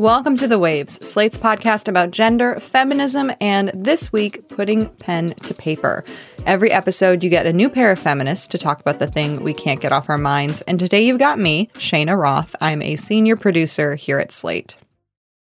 [0.00, 5.52] Welcome to The Waves, Slate's podcast about gender, feminism, and this week, putting pen to
[5.52, 6.06] paper.
[6.46, 9.52] Every episode, you get a new pair of feminists to talk about the thing we
[9.52, 10.62] can't get off our minds.
[10.62, 12.56] And today, you've got me, Cheyna Roth.
[12.62, 14.78] I'm a senior producer here at Slate.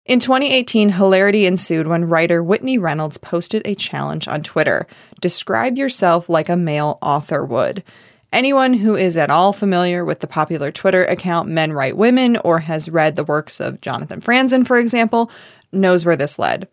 [0.05, 4.87] In 2018, hilarity ensued when writer Whitney Reynolds posted a challenge on Twitter
[5.21, 7.83] Describe yourself like a male author would.
[8.31, 12.59] Anyone who is at all familiar with the popular Twitter account Men Write Women or
[12.59, 15.31] has read the works of Jonathan Franzen, for example,
[15.71, 16.67] knows where this led.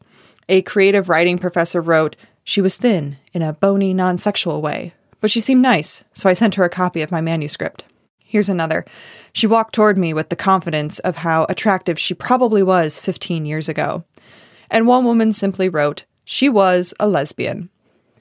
[0.50, 2.14] A creative writing professor wrote,
[2.44, 6.34] She was thin in a bony, non sexual way, but she seemed nice, so I
[6.34, 7.84] sent her a copy of my manuscript.
[8.18, 8.84] Here's another.
[9.32, 13.68] She walked toward me with the confidence of how attractive she probably was 15 years
[13.68, 14.04] ago.
[14.70, 17.70] And one woman simply wrote, She was a lesbian.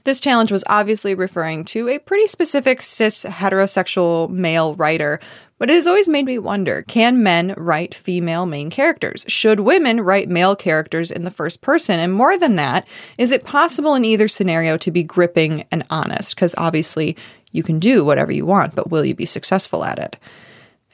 [0.05, 5.19] This challenge was obviously referring to a pretty specific cis heterosexual male writer,
[5.57, 9.25] but it has always made me wonder can men write female main characters?
[9.27, 11.99] Should women write male characters in the first person?
[11.99, 16.35] And more than that, is it possible in either scenario to be gripping and honest?
[16.35, 17.17] Because obviously,
[17.51, 20.17] you can do whatever you want, but will you be successful at it?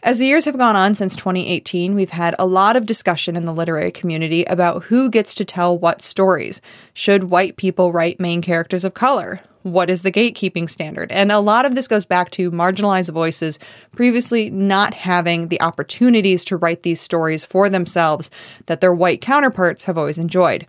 [0.04, 3.46] As the years have gone on since 2018, we've had a lot of discussion in
[3.46, 6.60] the literary community about who gets to tell what stories.
[6.92, 9.42] Should white people write main characters of color?
[9.62, 11.12] What is the gatekeeping standard?
[11.12, 13.60] And a lot of this goes back to marginalized voices
[13.92, 18.32] previously not having the opportunities to write these stories for themselves
[18.66, 20.66] that their white counterparts have always enjoyed.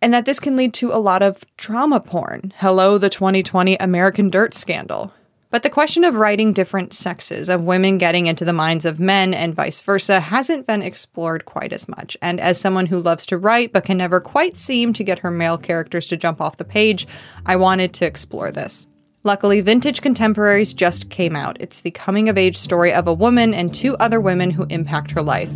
[0.00, 2.54] And that this can lead to a lot of drama porn.
[2.56, 5.12] Hello, the 2020 American Dirt scandal.
[5.50, 9.32] But the question of writing different sexes, of women getting into the minds of men
[9.32, 12.16] and vice versa, hasn't been explored quite as much.
[12.20, 15.30] And as someone who loves to write but can never quite seem to get her
[15.30, 17.06] male characters to jump off the page,
[17.46, 18.86] I wanted to explore this.
[19.22, 21.56] Luckily, Vintage Contemporaries just came out.
[21.60, 25.10] It's the coming of age story of a woman and two other women who impact
[25.12, 25.50] her life.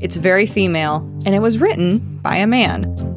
[0.00, 3.15] It's very female, and it was written by a man.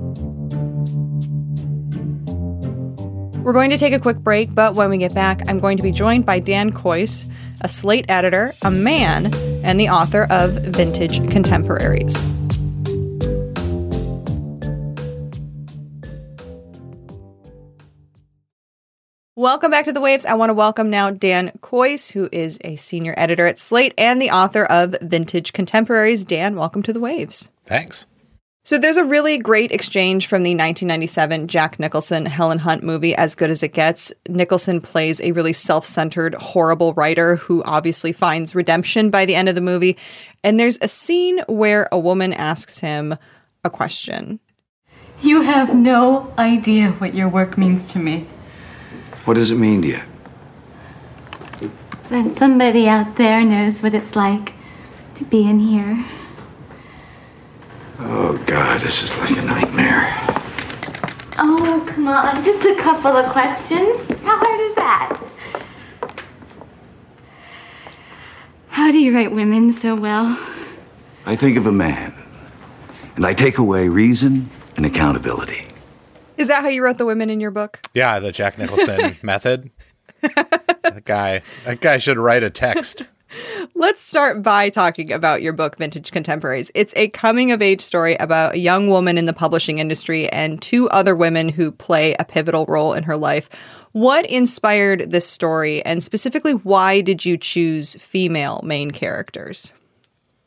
[3.49, 5.81] We're going to take a quick break, but when we get back, I'm going to
[5.81, 7.27] be joined by Dan Kois,
[7.61, 9.33] a Slate editor, a man,
[9.63, 12.21] and the author of Vintage Contemporaries.
[19.35, 20.27] Welcome back to the Waves.
[20.27, 24.21] I want to welcome now Dan Kois, who is a senior editor at Slate and
[24.21, 26.23] the author of Vintage Contemporaries.
[26.23, 27.49] Dan, welcome to the Waves.
[27.65, 28.05] Thanks.
[28.69, 33.33] So there's a really great exchange from the 1997 Jack Nicholson Helen Hunt movie As
[33.33, 34.13] Good as It Gets.
[34.27, 39.55] Nicholson plays a really self-centered horrible writer who obviously finds redemption by the end of
[39.55, 39.97] the movie.
[40.43, 43.15] And there's a scene where a woman asks him
[43.63, 44.39] a question.
[45.23, 48.27] You have no idea what your work means to me.
[49.25, 51.71] What does it mean to you?
[52.11, 54.53] That somebody out there knows what it's like
[55.15, 56.05] to be in here.
[58.01, 60.13] Oh, God, this is like a nightmare.
[61.37, 63.95] Oh, come on, just a couple of questions.
[64.21, 65.21] How hard is that?
[68.69, 70.37] How do you write women so well?
[71.25, 72.13] I think of a man,
[73.15, 75.67] and I take away reason and accountability.
[76.37, 77.81] Is that how you wrote the women in your book?
[77.93, 79.71] Yeah, the Jack Nicholson method.
[80.21, 83.03] that guy, that guy should write a text.
[83.75, 86.71] Let's start by talking about your book, Vintage Contemporaries.
[86.73, 90.61] It's a coming of age story about a young woman in the publishing industry and
[90.61, 93.49] two other women who play a pivotal role in her life.
[93.91, 99.73] What inspired this story, and specifically, why did you choose female main characters?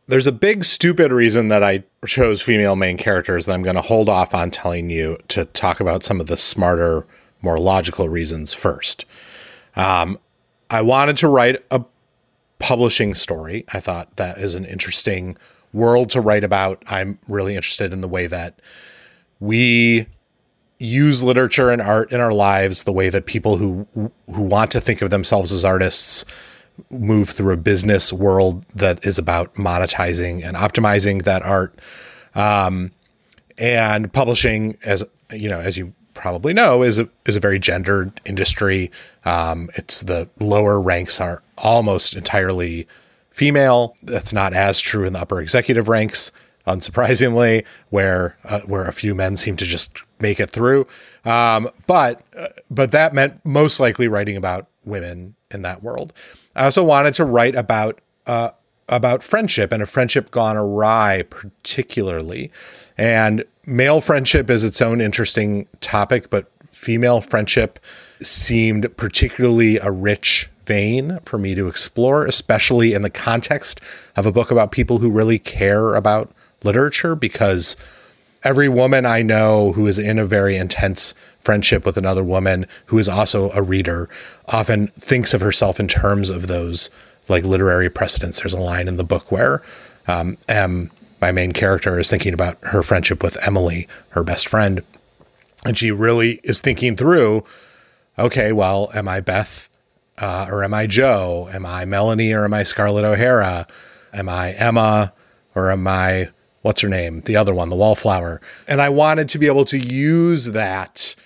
[0.07, 3.83] There's a big, stupid reason that I chose female main characters that I'm going to
[3.83, 7.07] hold off on telling you to talk about some of the smarter,
[7.41, 9.07] more logical reasons first.
[9.77, 10.19] Um,
[10.69, 11.85] I wanted to write a
[12.63, 13.65] publishing story.
[13.73, 15.37] I thought that is an interesting
[15.73, 16.83] world to write about.
[16.87, 18.61] I'm really interested in the way that
[19.41, 20.07] we
[20.79, 24.81] use literature and art in our lives, the way that people who who want to
[24.81, 26.25] think of themselves as artists
[26.89, 31.79] move through a business world that is about monetizing and optimizing that art.
[32.35, 32.93] Um,
[33.59, 38.21] and publishing, as you know, as you probably know, is a is a very gendered
[38.25, 38.91] industry.
[39.25, 42.87] Um, it's the lower ranks are almost entirely
[43.31, 43.97] female.
[44.03, 46.33] That's not as true in the upper executive ranks,
[46.67, 50.87] unsurprisingly, where uh, where a few men seem to just make it through.
[51.25, 56.13] Um, but uh, but that meant most likely writing about women in that world.
[56.55, 58.51] I also wanted to write about uh,
[58.89, 62.51] about friendship and a friendship gone awry, particularly.
[62.97, 67.79] And male friendship is its own interesting topic, but female friendship
[68.21, 73.81] seemed particularly a rich vein for me to explore, especially in the context
[74.17, 76.31] of a book about people who really care about
[76.63, 77.77] literature because
[78.45, 82.99] every woman I know who is in a very intense friendship with another woman who
[82.99, 84.09] is also a reader
[84.49, 86.91] often thinks of herself in terms of those
[87.29, 88.41] like literary precedents.
[88.41, 89.63] There's a line in the book where
[90.07, 90.91] um, Em,
[91.23, 94.83] my main character, is thinking about her friendship with Emily, her best friend.
[95.65, 97.45] And she really is thinking through
[98.19, 99.71] okay, well, am I Beth
[100.19, 101.49] uh, or am I Jo?
[101.51, 103.67] Am I Melanie or am I Scarlett O'Hara?
[104.13, 105.15] Am I Emma
[105.55, 106.29] or am I
[106.61, 107.23] what's her name?
[107.23, 108.41] The other one, the wallflower.
[108.69, 111.17] And I wanted to be able to use that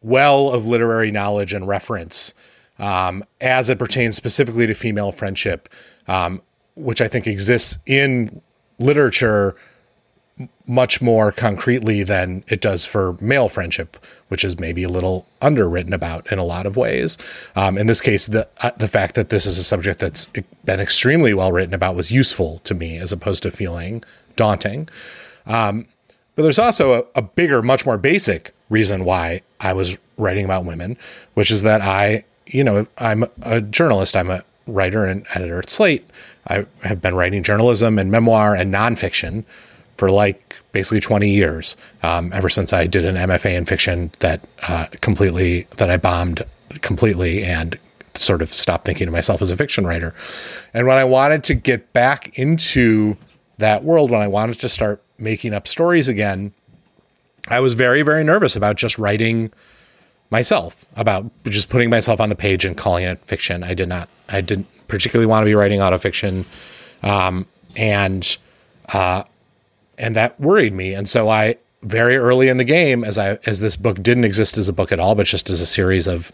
[0.00, 2.34] well of literary knowledge and reference
[2.78, 5.68] um, as it pertains specifically to female friendship,
[6.06, 6.40] um,
[6.74, 8.40] which I think exists in
[8.78, 9.56] literature
[10.66, 13.96] much more concretely than it does for male friendship,
[14.28, 17.18] which is maybe a little underwritten about in a lot of ways.
[17.56, 20.26] Um, in this case, the uh, the fact that this is a subject that's
[20.64, 24.04] been extremely well written about was useful to me as opposed to feeling
[24.36, 24.88] daunting.
[25.46, 25.86] Um,
[26.36, 30.64] but there's also a, a bigger, much more basic reason why I was writing about
[30.64, 30.96] women,
[31.34, 34.14] which is that I, you know, I'm a journalist.
[34.14, 36.08] I'm a writer and editor at Slate.
[36.48, 39.44] I have been writing journalism and memoir and nonfiction
[39.96, 44.46] for like basically 20 years, um, ever since I did an MFA in fiction that
[44.68, 46.44] uh, completely, that I bombed
[46.80, 47.78] completely and
[48.14, 50.14] sort of stopped thinking of myself as a fiction writer.
[50.72, 53.16] And when I wanted to get back into
[53.58, 56.52] that world, when I wanted to start making up stories again,
[57.48, 59.52] I was very, very nervous about just writing
[60.30, 63.62] myself, about just putting myself on the page and calling it fiction.
[63.62, 66.44] I did not, I didn't particularly want to be writing autofiction.
[67.02, 67.46] Um,
[67.76, 68.36] and,
[68.92, 69.24] uh,
[69.96, 70.94] and that worried me.
[70.94, 74.58] And so I, very early in the game, as I, as this book didn't exist
[74.58, 76.32] as a book at all, but just as a series of,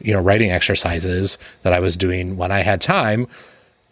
[0.00, 3.26] you know, writing exercises that I was doing when I had time,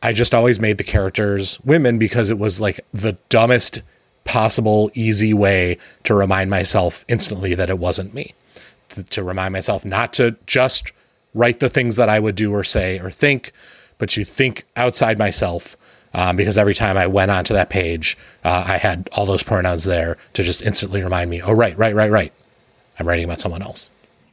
[0.03, 3.83] I just always made the characters women because it was like the dumbest
[4.25, 8.35] possible easy way to remind myself instantly that it wasn't me.
[9.03, 10.93] To remind myself not to just
[11.35, 13.53] write the things that I would do or say or think,
[13.99, 15.77] but to think outside myself.
[16.17, 19.83] Um, because every time I went onto that page, uh, I had all those pronouns
[19.83, 22.33] there to just instantly remind me, oh, right, right, right, right.
[23.01, 23.91] I'm writing about someone else.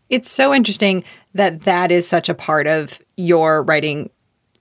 [0.08, 1.04] It's so interesting
[1.34, 4.12] that that is such a part of your writing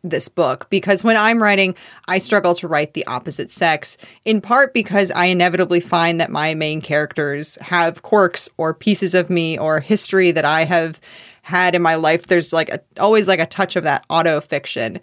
[0.03, 1.75] this book because when I'm writing,
[2.09, 6.55] I struggle to write the opposite sex, in part because I inevitably find that my
[6.55, 11.01] main characters have quirks or pieces of me or history that I have
[11.43, 12.27] had in my life.
[12.27, 15.01] There's like a, always like a touch of that auto fiction.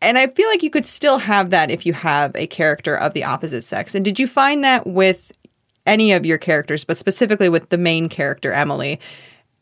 [0.00, 3.14] And I feel like you could still have that if you have a character of
[3.14, 3.94] the opposite sex.
[3.94, 5.30] And did you find that with
[5.86, 8.98] any of your characters, but specifically with the main character, Emily?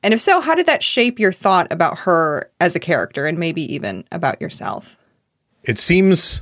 [0.02, 3.38] And if so, how did that shape your thought about her as a character and
[3.38, 4.96] maybe even about yourself?
[5.64, 6.40] It seems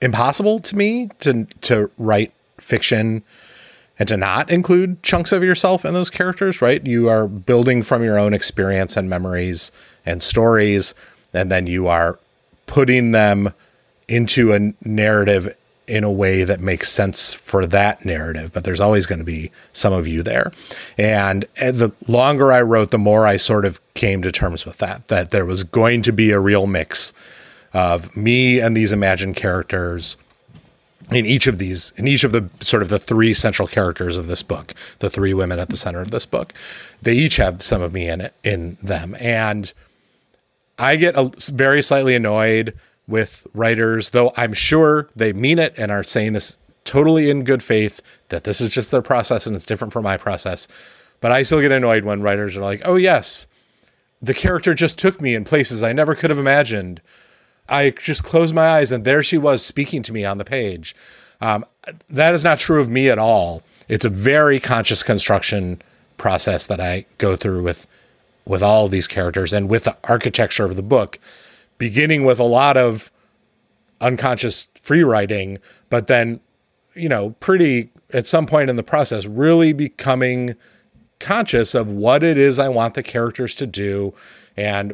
[0.00, 3.24] impossible to me to to write fiction
[3.98, 6.84] and to not include chunks of yourself in those characters, right?
[6.84, 9.72] You are building from your own experience and memories
[10.04, 10.94] and stories
[11.34, 12.18] and then you are
[12.66, 13.52] putting them
[14.08, 15.54] into a narrative
[15.86, 19.50] in a way that makes sense for that narrative, but there's always going to be
[19.72, 20.50] some of you there.
[20.96, 24.78] And eh, the longer I wrote, the more I sort of came to terms with
[24.78, 27.12] that, that there was going to be a real mix
[27.72, 30.16] of me and these imagined characters
[31.10, 34.26] in each of these, in each of the sort of the three central characters of
[34.26, 36.54] this book, the three women at the center of this book,
[37.02, 39.14] they each have some of me in it, in them.
[39.20, 39.72] And
[40.78, 42.74] I get a, very slightly annoyed
[43.06, 47.62] with writers, though I'm sure they mean it and are saying this totally in good
[47.62, 50.68] faith that this is just their process and it's different from my process.
[51.20, 53.46] But I still get annoyed when writers are like, oh, yes,
[54.20, 57.00] the character just took me in places I never could have imagined.
[57.68, 60.94] I just closed my eyes and there she was speaking to me on the page.
[61.40, 61.64] Um,
[62.08, 63.62] that is not true of me at all.
[63.88, 65.82] It's a very conscious construction
[66.16, 67.86] process that I go through with
[68.46, 71.18] with all these characters and with the architecture of the book
[71.78, 73.10] beginning with a lot of
[74.00, 76.40] unconscious free writing, but then,
[76.94, 80.54] you know, pretty at some point in the process, really becoming
[81.20, 84.14] conscious of what it is I want the characters to do
[84.56, 84.92] and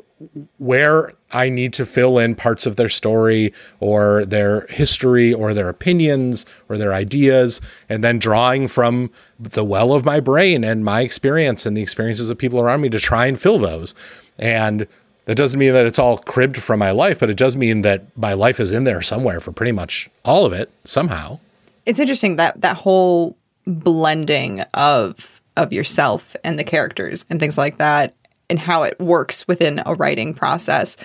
[0.59, 5.69] where I need to fill in parts of their story or their history or their
[5.69, 11.03] opinions or their ideas, and then drawing from the well of my brain and my
[11.03, 13.95] experience and the experiences of people around me to try and fill those.
[14.39, 14.87] And
[15.27, 18.05] that doesn't mean that it's all cribbed from my life, but it does mean that
[18.17, 21.39] my life is in there somewhere for pretty much all of it somehow.
[21.87, 23.37] It's interesting that that whole
[23.67, 28.15] blending of of yourself and the characters and things like that
[28.49, 30.97] and how it works within a writing process.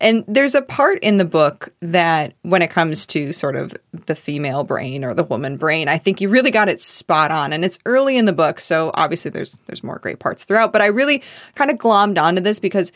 [0.00, 4.16] And there's a part in the book that, when it comes to sort of the
[4.16, 7.52] female brain or the woman brain, I think you really got it spot on.
[7.52, 10.72] And it's early in the book, so obviously there's there's more great parts throughout.
[10.72, 11.22] But I really
[11.54, 12.90] kind of glommed onto this because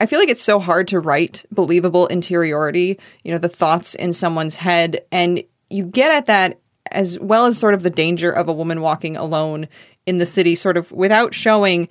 [0.00, 4.12] I feel like it's so hard to write believable interiority, you know, the thoughts in
[4.12, 5.00] someone's head.
[5.12, 6.60] And you get at that
[6.90, 9.68] as well as sort of the danger of a woman walking alone
[10.06, 11.88] in the city, sort of without showing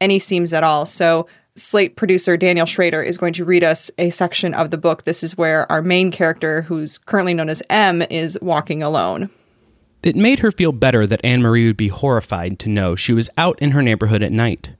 [0.00, 0.86] any seams at all.
[0.86, 1.26] So,
[1.58, 5.04] Slate producer Daniel Schrader is going to read us a section of the book.
[5.04, 9.30] This is where our main character, who's currently known as Em, is walking alone.
[10.02, 13.30] It made her feel better that Anne Marie would be horrified to know she was
[13.38, 14.70] out in her neighborhood at night.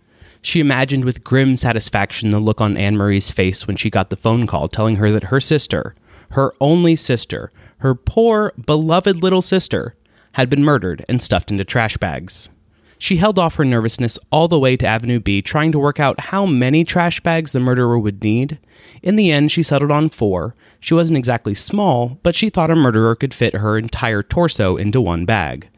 [0.47, 4.17] She imagined with grim satisfaction the look on Anne Marie's face when she got the
[4.17, 5.97] phone call telling her that her sister,
[6.31, 9.97] her only sister, her poor, beloved little sister,
[10.35, 12.49] had been murdered and stuffed into trash bags.
[12.97, 16.21] She held off her nervousness all the way to Avenue B, trying to work out
[16.21, 18.61] how many trash bags the murderer would need.
[19.03, 20.55] In the end, she settled on four.
[20.79, 25.00] She wasn't exactly small, but she thought a murderer could fit her entire torso into
[25.00, 25.69] one bag.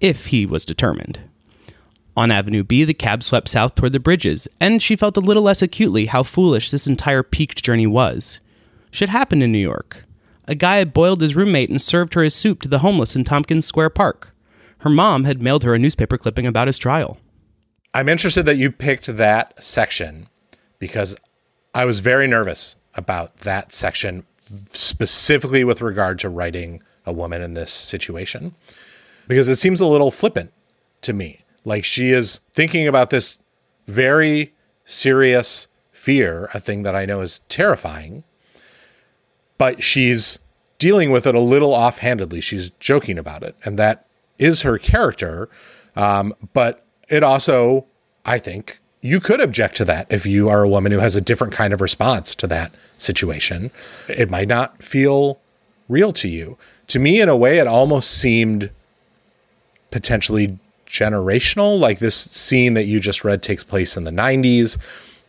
[0.00, 1.20] If he was determined.
[2.16, 5.42] On Avenue B, the cab swept south toward the bridges, and she felt a little
[5.42, 8.40] less acutely how foolish this entire peaked journey was.
[8.90, 10.04] Should happen in New York.
[10.46, 13.24] A guy had boiled his roommate and served her his soup to the homeless in
[13.24, 14.34] Tompkins Square Park.
[14.78, 17.18] Her mom had mailed her a newspaper clipping about his trial.
[17.94, 20.28] I'm interested that you picked that section
[20.78, 21.16] because
[21.74, 24.26] I was very nervous about that section,
[24.72, 28.54] specifically with regard to writing a woman in this situation,
[29.28, 30.52] because it seems a little flippant
[31.02, 31.41] to me.
[31.64, 33.38] Like she is thinking about this
[33.86, 34.52] very
[34.84, 38.24] serious fear, a thing that I know is terrifying,
[39.58, 40.40] but she's
[40.78, 42.40] dealing with it a little offhandedly.
[42.40, 43.54] She's joking about it.
[43.64, 44.06] And that
[44.38, 45.48] is her character.
[45.94, 47.86] Um, but it also,
[48.24, 51.20] I think, you could object to that if you are a woman who has a
[51.20, 53.70] different kind of response to that situation.
[54.08, 55.40] It might not feel
[55.88, 56.56] real to you.
[56.88, 58.70] To me, in a way, it almost seemed
[59.90, 60.58] potentially
[60.92, 61.78] generational.
[61.78, 64.78] Like this scene that you just read takes place in the 90s.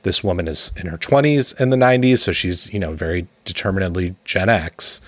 [0.03, 4.15] This woman is in her 20s in the 90s, so she's, you know, very determinedly
[4.25, 5.00] Gen X.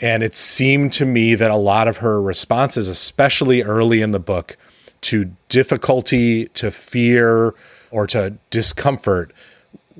[0.00, 4.20] And it seemed to me that a lot of her responses, especially early in the
[4.20, 4.56] book,
[5.02, 7.54] to difficulty, to fear,
[7.90, 9.32] or to discomfort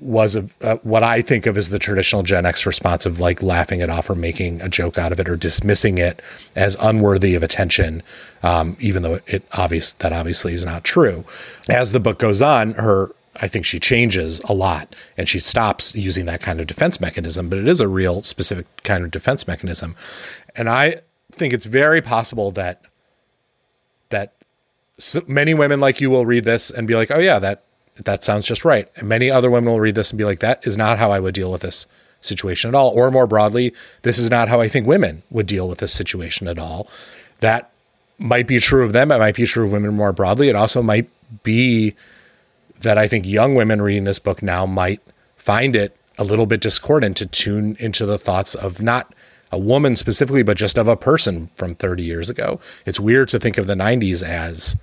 [0.00, 3.81] was uh, what I think of as the traditional Gen X response of like laughing
[3.81, 6.23] it off or making a joke out of it or dismissing it
[6.55, 8.02] as unworthy of attention,
[8.43, 11.25] um, even though it obvious that obviously is not true.
[11.69, 15.95] As the book goes on, her I think she changes a lot and she stops
[15.95, 19.47] using that kind of defense mechanism, but it is a real specific kind of defense
[19.47, 19.95] mechanism.
[20.57, 20.97] And I
[21.33, 22.83] think it's very possible that
[24.11, 24.35] that
[24.99, 27.64] so many women like you will read this and be like, "Oh yeah, that
[28.05, 30.67] that sounds just right." And many other women will read this and be like, "That
[30.67, 31.87] is not how I would deal with this
[32.21, 35.69] situation at all." Or more broadly, this is not how I think women would deal
[35.69, 36.88] with this situation at all.
[37.38, 37.71] That
[38.19, 39.12] might be true of them.
[39.12, 40.49] It might be true of women more broadly.
[40.49, 41.09] It also might
[41.43, 41.95] be
[42.81, 45.00] that I think young women reading this book now might
[45.37, 49.14] find it a little bit discordant to tune into the thoughts of not
[49.50, 52.61] a woman specifically, but just of a person from 30 years ago.
[52.85, 54.76] It's weird to think of the 90s as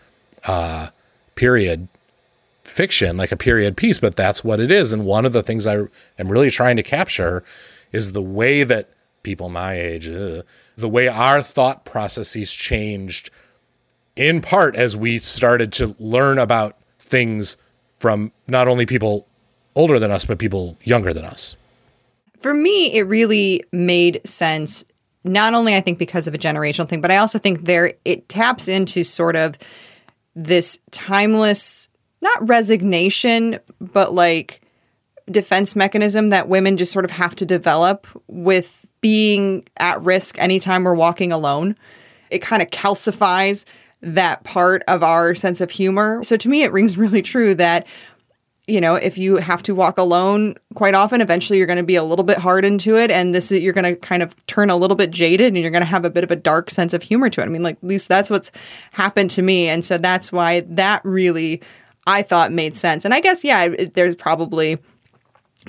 [0.45, 0.89] uh,
[1.35, 1.87] period
[2.65, 4.91] fiction, like a period piece, but that's what it is.
[4.91, 5.85] And one of the things I
[6.19, 7.43] am really trying to capture
[7.91, 8.89] is the way that
[9.23, 10.43] people my age, uh,
[10.77, 13.29] the way our thought processes changed
[14.15, 17.57] in part as we started to learn about things
[17.99, 19.27] from not only people
[19.75, 21.57] older than us, but people younger than us.
[22.39, 24.85] For me, it really made sense.
[25.23, 28.29] Not only I think because of a generational thing, but I also think there it
[28.29, 29.57] taps into sort of
[30.35, 31.89] this timeless,
[32.25, 34.61] not resignation, but like
[35.29, 40.83] defense mechanism that women just sort of have to develop with being at risk anytime
[40.83, 41.75] we're walking alone.
[42.29, 43.65] It kind of calcifies
[44.01, 46.21] that part of our sense of humor.
[46.23, 47.87] So to me, it rings really true that,
[48.67, 51.95] you know, if you have to walk alone quite often, eventually you're going to be
[51.95, 53.11] a little bit hardened to it.
[53.11, 55.71] And this, is, you're going to kind of turn a little bit jaded and you're
[55.71, 57.45] going to have a bit of a dark sense of humor to it.
[57.45, 58.51] I mean, like, at least that's what's
[58.91, 59.69] happened to me.
[59.69, 61.61] And so that's why that really,
[62.07, 63.05] I thought made sense.
[63.05, 64.77] And I guess, yeah, it, there's probably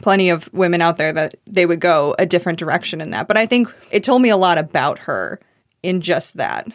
[0.02, 3.28] plenty of women out there that they would go a different direction in that.
[3.28, 5.40] But I think it told me a lot about her
[5.82, 6.68] in just that.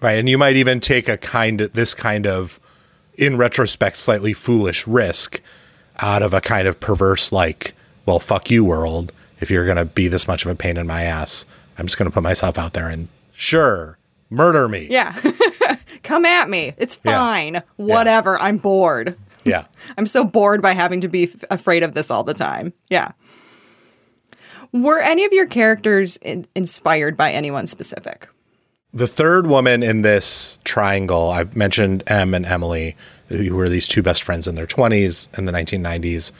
[0.00, 0.18] Right.
[0.18, 2.60] And you might even take a kind of this kind of,
[3.14, 5.40] in retrospect, slightly foolish risk
[5.98, 7.74] out of a kind of perverse, like,
[8.06, 9.12] well, fuck you, world.
[9.40, 11.44] If you're going to be this much of a pain in my ass,
[11.76, 13.98] I'm just going to put myself out there and sure,
[14.30, 14.86] murder me.
[14.88, 15.20] Yeah.
[16.08, 16.72] Come at me.
[16.78, 17.12] It's Yeah.
[17.18, 17.62] fine.
[17.76, 18.38] Whatever.
[18.40, 19.14] I'm bored.
[19.44, 19.66] Yeah.
[19.98, 22.72] I'm so bored by having to be f- afraid of this all the time.
[22.88, 23.12] Yeah.
[24.72, 28.28] Were any of your characters in- inspired by anyone specific?
[28.92, 32.96] The third woman in this triangle, I've mentioned Em and Emily,
[33.28, 36.32] who were these two best friends in their 20s in the 1990s,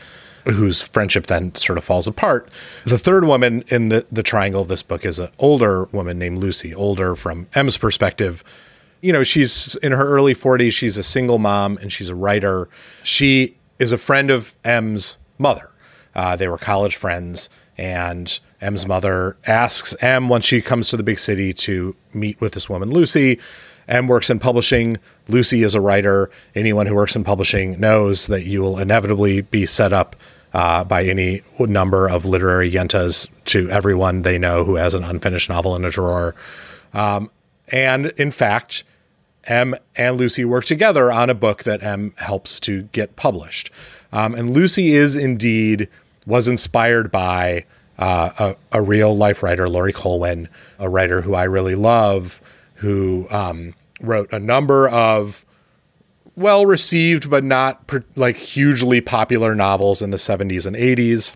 [0.46, 2.48] whose friendship then sort of falls apart.
[2.87, 6.38] The third woman in the, the triangle of this book is an older woman named
[6.38, 8.42] Lucy, older from Em's perspective.
[9.00, 10.72] You know, she's in her early 40s.
[10.72, 12.68] She's a single mom and she's a writer.
[13.02, 15.70] She is a friend of Em's mother.
[16.14, 21.04] Uh, they were college friends, and Em's mother asks Em when she comes to the
[21.04, 23.38] big city to meet with this woman, Lucy.
[23.86, 24.98] Em works in publishing.
[25.28, 26.30] Lucy is a writer.
[26.54, 30.16] Anyone who works in publishing knows that you will inevitably be set up
[30.52, 35.48] uh, by any number of literary yentas to everyone they know who has an unfinished
[35.48, 36.34] novel in a drawer.
[36.92, 37.30] Um,
[37.70, 38.84] and in fact,
[39.48, 43.70] Em and Lucy work together on a book that Em helps to get published.
[44.12, 45.88] Um, and Lucy is indeed
[46.26, 47.64] was inspired by
[47.98, 52.40] uh, a, a, real life writer, Laurie Colwin, a writer who I really love,
[52.74, 55.44] who um, wrote a number of
[56.36, 61.34] well received but not per, like hugely popular novels in the 70s and 80s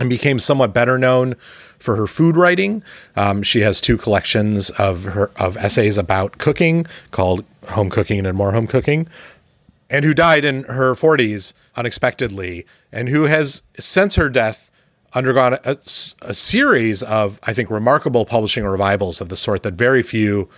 [0.00, 1.36] and became somewhat better known
[1.84, 2.82] for her food writing.
[3.14, 8.36] Um, she has two collections of her of essays about cooking called Home Cooking and
[8.36, 9.08] More Home Cooking
[9.90, 14.70] and who died in her 40s unexpectedly, and who has, since her death,
[15.12, 15.78] undergone a,
[16.22, 20.48] a series of, I think, remarkable publishing revivals of the sort that very few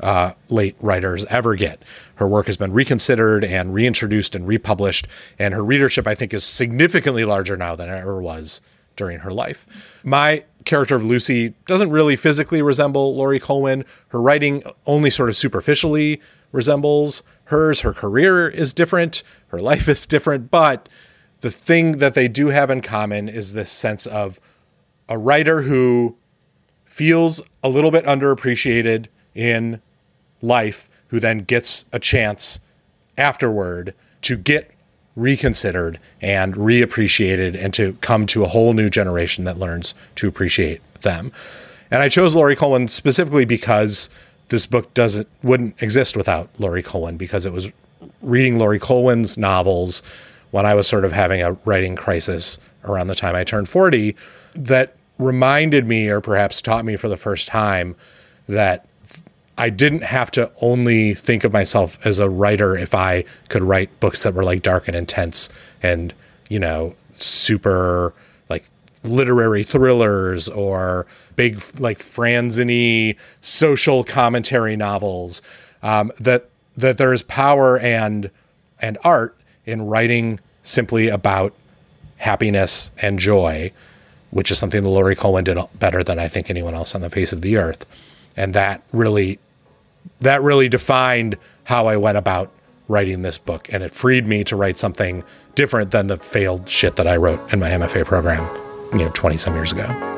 [0.00, 1.82] uh, late writers ever get.
[2.16, 6.44] Her work has been reconsidered and reintroduced and republished, and her readership, I think, is
[6.44, 8.60] significantly larger now than it ever was
[8.96, 9.66] during her life.
[10.04, 13.84] My character of Lucy doesn't really physically resemble Laurie Colwin.
[14.08, 16.20] Her writing only sort of superficially
[16.52, 17.80] resembles hers.
[17.80, 20.88] Her career is different, her life is different, but
[21.40, 24.40] the thing that they do have in common is this sense of
[25.08, 26.16] a writer who
[26.84, 29.82] feels a little bit underappreciated in
[30.40, 32.60] life, who then gets a chance
[33.18, 34.70] afterward to get
[35.16, 40.80] reconsidered and reappreciated and to come to a whole new generation that learns to appreciate
[41.02, 41.32] them.
[41.90, 44.10] And I chose Laurie Colwin specifically because
[44.48, 47.70] this book doesn't wouldn't exist without Laurie Colwin because it was
[48.20, 50.02] reading Laurie Colwin's novels
[50.50, 54.16] when I was sort of having a writing crisis around the time I turned 40
[54.54, 57.96] that reminded me or perhaps taught me for the first time
[58.48, 58.86] that
[59.56, 64.00] I didn't have to only think of myself as a writer if I could write
[64.00, 65.48] books that were like dark and intense
[65.82, 66.12] and,
[66.48, 68.14] you know, super
[68.48, 68.68] like
[69.04, 75.40] literary thrillers or big like franzeny social commentary novels.
[75.82, 78.30] Um, that that there is power and
[78.80, 81.54] and art in writing simply about
[82.18, 83.70] happiness and joy,
[84.30, 87.10] which is something that Laurie Colwin did better than I think anyone else on the
[87.10, 87.86] face of the earth.
[88.36, 89.38] And that really
[90.20, 92.50] that really defined how I went about
[92.88, 93.72] writing this book.
[93.72, 97.52] And it freed me to write something different than the failed shit that I wrote
[97.52, 98.44] in my MFA program,
[98.92, 100.13] you know, 20 some years ago.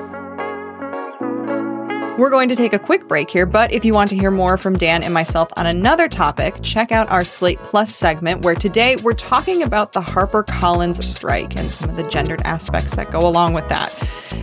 [2.19, 4.57] We're going to take a quick break here, but if you want to hear more
[4.57, 8.97] from Dan and myself on another topic, check out our Slate Plus segment, where today
[8.97, 13.53] we're talking about the HarperCollins strike and some of the gendered aspects that go along
[13.53, 13.93] with that.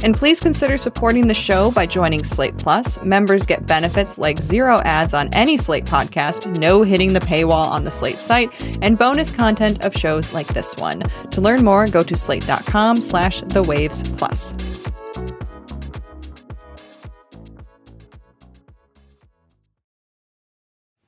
[0.04, 3.04] And please consider supporting the show by joining Slate Plus.
[3.04, 7.86] Members get benefits like zero ads on any Slate podcast, no hitting the paywall on
[7.86, 8.52] the Slate site,
[8.84, 11.00] and bonus content of shows like this one.
[11.32, 14.54] To learn more, go to slate.com slash the waves plus.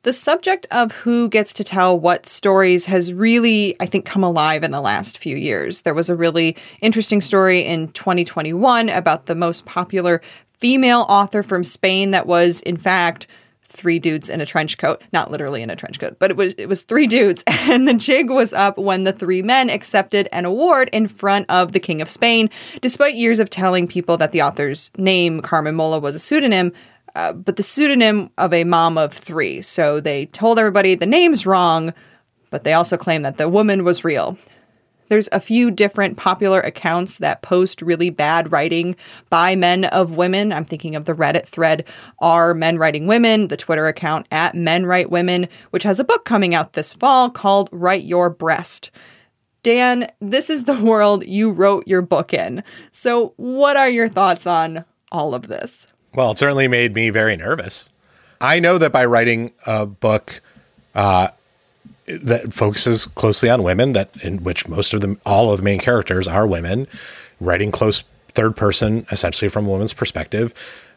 [0.06, 4.63] The subject of who gets to tell what stories has really, I think, come alive
[4.63, 5.82] in the last few years.
[5.82, 10.22] There was a really interesting story in 2021 about the most popular
[10.60, 13.26] female author from Spain that was, in fact,
[13.68, 16.54] three dudes in a trench coat not literally in a trench coat but it was
[16.54, 20.46] it was three dudes and the jig was up when the three men accepted an
[20.46, 24.41] award in front of the king of spain despite years of telling people that the
[24.41, 26.72] author's name carmen mola was a pseudonym
[27.15, 29.62] uh, but the pseudonym of a mom of three.
[29.62, 31.93] So they told everybody the name's wrong,
[32.49, 34.38] but they also claim that the woman was real.
[35.08, 38.95] There's a few different popular accounts that post really bad writing
[39.30, 40.51] by men of women.
[40.51, 41.86] I'm thinking of the Reddit thread
[42.19, 46.25] Are Men Writing Women, the Twitter account at Men Write Women, which has a book
[46.25, 48.89] coming out this fall called Write Your Breast.
[49.62, 52.63] Dan, this is the world you wrote your book in.
[52.91, 55.88] So, what are your thoughts on all of this?
[56.15, 57.89] Well, it certainly made me very nervous.
[58.39, 60.41] I know that by writing a book
[60.93, 61.30] uh,
[62.08, 65.80] that focuses closely on women, that in which most of them, all of the main
[65.80, 66.88] characters are women,
[67.41, 70.54] writing close third person, essentially from a woman's perspective.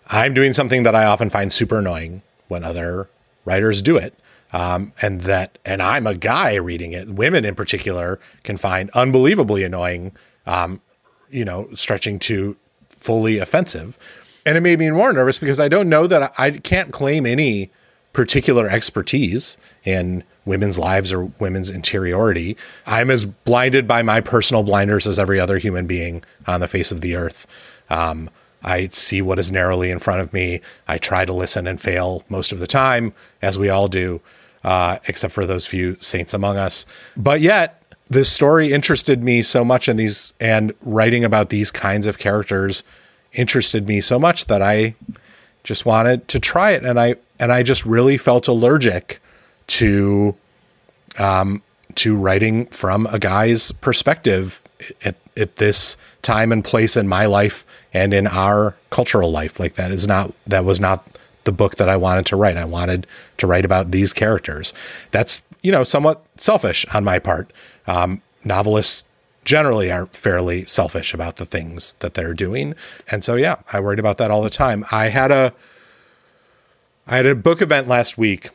[0.09, 3.09] I'm doing something that I often find super annoying when other
[3.44, 4.14] writers do it.
[4.52, 7.11] Um, and that, and I'm a guy reading it.
[7.11, 10.12] Women in particular can find unbelievably annoying,
[10.46, 10.81] um,
[11.28, 12.57] you know, stretching to
[12.88, 13.98] fully offensive.
[14.48, 17.26] And it made me more nervous because I don't know that I, I can't claim
[17.26, 17.70] any
[18.14, 22.56] particular expertise in women's lives or women's interiority.
[22.87, 26.90] I'm as blinded by my personal blinders as every other human being on the face
[26.90, 27.46] of the earth.
[27.90, 28.30] Um,
[28.62, 30.62] I see what is narrowly in front of me.
[30.88, 34.22] I try to listen and fail most of the time, as we all do,
[34.64, 36.87] uh, except for those few saints among us.
[37.18, 42.06] But yet, this story interested me so much, and these and writing about these kinds
[42.06, 42.82] of characters
[43.38, 44.94] interested me so much that I
[45.62, 49.20] just wanted to try it, and I and I just really felt allergic
[49.68, 50.35] to
[51.18, 51.62] um,
[51.94, 54.62] to writing from a guy's perspective
[55.05, 59.59] at, at this time and place in my life and in our cultural life.
[59.59, 61.07] Like that is not that was not
[61.44, 62.57] the book that I wanted to write.
[62.57, 63.07] I wanted
[63.38, 64.74] to write about these characters.
[65.12, 67.53] That's you know somewhat selfish on my part.
[67.87, 69.05] Um, novelists
[69.48, 72.74] generally are fairly selfish about the things that they're doing,
[73.11, 74.84] and so yeah, I worried about that all the time.
[74.92, 75.54] I had a
[77.06, 78.50] I had a book event last week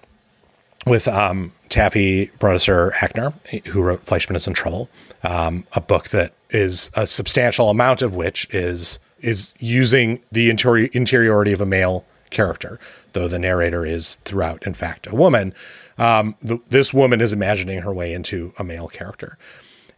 [0.85, 3.33] with um, Taffy Brodesser Akner,
[3.69, 4.87] who wrote Fleishman is in Trouble,
[5.23, 10.89] um, a book that is a substantial amount of which is is using the interior,
[10.93, 12.79] interiority of a male character,
[13.13, 15.55] though the narrator is throughout, in fact, a woman.
[15.97, 19.39] Um, the, this woman is imagining her way into a male character.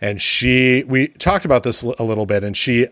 [0.06, 2.86] And she, we talked about this a little bit, and she,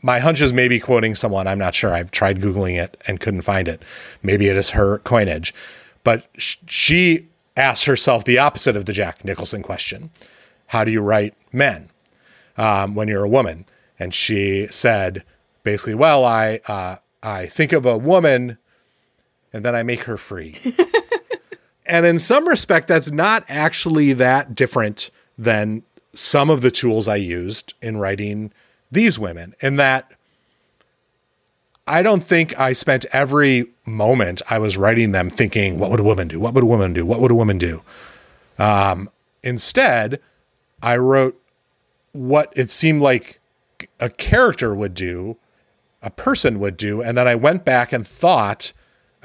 [0.00, 1.46] my hunch is maybe quoting someone.
[1.46, 1.92] I'm not sure.
[1.92, 3.82] I've tried Googling it and couldn't find it.
[4.22, 5.52] Maybe it is her coinage.
[6.04, 10.08] But sh- she asked herself the opposite of the Jack Nicholson question
[10.68, 11.90] How do you write men
[12.56, 13.66] um, when you're a woman?
[13.98, 15.22] And she said,
[15.64, 18.56] basically, well, I, uh, I think of a woman
[19.52, 20.56] and then I make her free.
[21.84, 25.82] and in some respect, that's not actually that different than
[26.14, 28.52] some of the tools I used in writing
[28.90, 30.12] these women, in that
[31.86, 36.04] I don't think I spent every moment I was writing them thinking, what would a
[36.04, 36.40] woman do?
[36.40, 37.04] What would a woman do?
[37.04, 37.82] What would a woman do?
[38.58, 39.10] Um,
[39.42, 40.20] instead,
[40.82, 41.40] I wrote
[42.12, 43.40] what it seemed like
[44.00, 45.36] a character would do,
[46.00, 47.02] a person would do.
[47.02, 48.72] And then I went back and thought,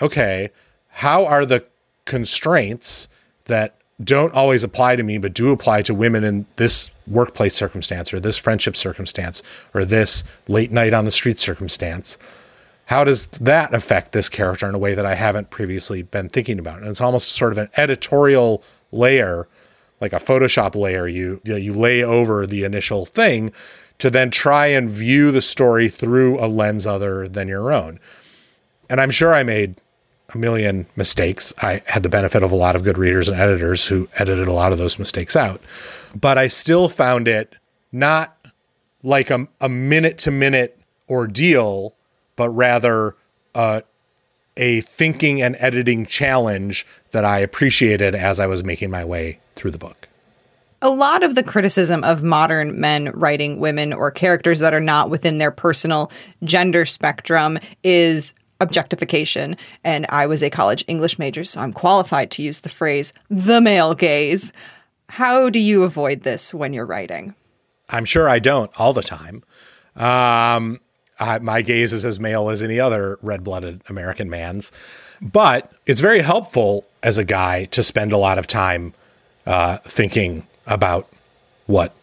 [0.02, 0.50] okay,
[0.88, 1.66] how are the
[2.06, 3.08] constraints
[3.46, 8.14] that don't always apply to me, but do apply to women in this workplace circumstance
[8.14, 12.18] or this friendship circumstance or this late night on the street circumstance?
[12.90, 16.58] how does that affect this character in a way that I haven't previously been thinking
[16.58, 16.80] about?
[16.80, 19.48] And it's almost sort of an editorial layer,
[20.02, 23.52] like a Photoshop layer you you lay over the initial thing
[24.00, 28.00] to then try and view the story through a lens other than your own.
[28.90, 29.82] And I'm sure I made
[30.34, 31.54] a million mistakes.
[31.62, 34.54] I had the benefit of a lot of good readers and editors who edited a
[34.54, 35.62] lot of those mistakes out.
[36.16, 37.56] But I still found it
[37.92, 38.36] not
[39.04, 41.96] like a, a minute to minute ordeal
[42.40, 43.18] but rather
[43.54, 43.82] uh,
[44.56, 49.72] a thinking and editing challenge that I appreciated as I was making my way through
[49.72, 50.08] the book.
[50.82, 55.10] A lot of the criticism of modern men writing women or characters that are not
[55.10, 56.10] within their personal
[56.46, 59.58] gender spectrum is objectification.
[59.84, 63.62] And I was a college English major, so I'm qualified to use the phrase the
[63.62, 64.52] male gaze.
[65.10, 67.34] How do you avoid this when you're writing?
[67.90, 69.44] I'm sure I don't all the time.
[69.96, 70.80] Um,
[71.20, 74.72] uh, my gaze is as male as any other red blooded American man's.
[75.22, 78.94] But it's very helpful as a guy to spend a lot of time
[79.46, 81.10] uh, thinking about
[81.66, 81.94] what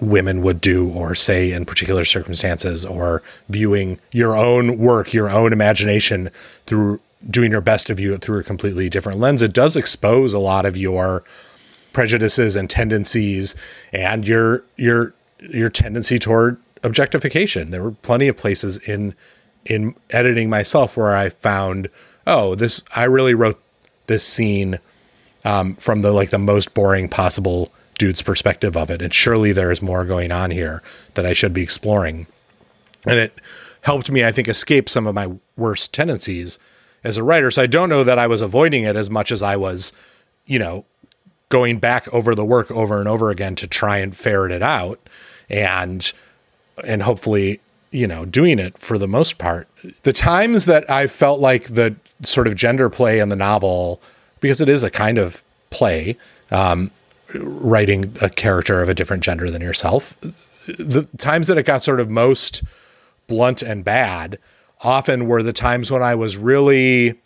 [0.00, 5.52] women would do or say in particular circumstances or viewing your own work, your own
[5.52, 6.30] imagination
[6.66, 9.42] through doing your best to view it through a completely different lens.
[9.42, 11.24] It does expose a lot of your
[11.92, 13.56] prejudices and tendencies
[13.92, 17.70] and your your your tendency toward objectification.
[17.70, 19.14] There were plenty of places in
[19.64, 21.88] in editing myself where I found,
[22.26, 23.60] oh, this I really wrote
[24.06, 24.78] this scene
[25.44, 29.70] um, from the like the most boring possible dude's perspective of it, and surely there
[29.70, 30.82] is more going on here
[31.14, 32.26] that I should be exploring.
[33.04, 33.38] And it
[33.82, 36.58] helped me, I think, escape some of my worst tendencies
[37.04, 37.50] as a writer.
[37.50, 39.92] So I don't know that I was avoiding it as much as I was,
[40.46, 40.84] you know,
[41.48, 45.00] going back over the work over and over again to try and ferret it out.
[45.48, 46.12] And
[46.86, 49.68] and hopefully, you know, doing it for the most part.
[50.02, 54.00] The times that I felt like the sort of gender play in the novel,
[54.40, 56.16] because it is a kind of play,
[56.50, 56.90] um,
[57.34, 60.18] writing a character of a different gender than yourself,
[60.66, 62.62] the times that it got sort of most
[63.26, 64.38] blunt and bad
[64.80, 67.18] often were the times when I was really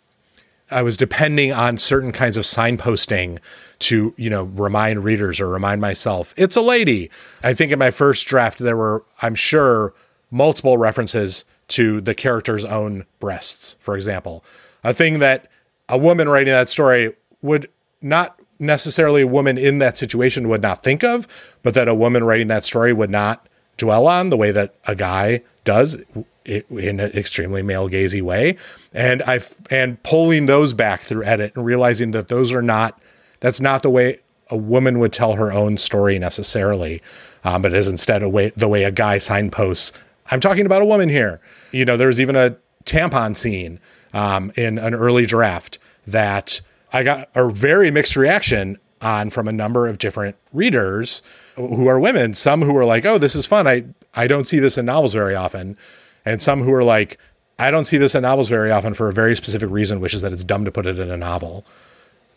[0.71, 3.39] I was depending on certain kinds of signposting
[3.79, 7.11] to, you know, remind readers or remind myself, it's a lady.
[7.43, 9.93] I think in my first draft there were, I'm sure,
[10.31, 14.43] multiple references to the character's own breasts, for example.
[14.83, 15.49] A thing that
[15.89, 17.69] a woman writing that story would
[18.01, 21.27] not necessarily a woman in that situation would not think of,
[21.63, 24.95] but that a woman writing that story would not dwell on the way that a
[24.95, 26.03] guy does
[26.45, 28.57] in an extremely male gazy way.
[28.93, 29.39] And I
[29.71, 33.01] and pulling those back through edit and realizing that those are not
[33.39, 37.01] that's not the way a woman would tell her own story necessarily,
[37.43, 39.91] um, but is instead a way the way a guy signposts.
[40.31, 41.41] I'm talking about a woman here.
[41.71, 43.79] You know, there's even a tampon scene
[44.13, 46.61] um, in an early draft that
[46.93, 51.23] I got a very mixed reaction on from a number of different readers
[51.55, 52.35] who are women.
[52.35, 53.67] Some who are like, "Oh, this is fun.
[53.67, 55.75] I I don't see this in novels very often,"
[56.23, 57.17] and some who are like,
[57.57, 60.21] "I don't see this in novels very often for a very specific reason, which is
[60.21, 61.65] that it's dumb to put it in a novel.